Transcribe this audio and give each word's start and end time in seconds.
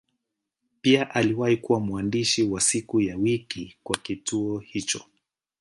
Pia 0.81 1.15
aliwahi 1.15 1.57
kuwa 1.57 1.79
mwandishi 1.79 2.43
wa 2.43 2.61
siku 2.61 3.01
ya 3.01 3.17
wiki 3.17 3.75
kwa 3.83 3.97
kituo 3.97 4.57
hicho. 4.59 5.01